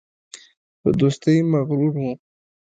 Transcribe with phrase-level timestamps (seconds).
[0.81, 2.11] په دوستۍ مغرور وو.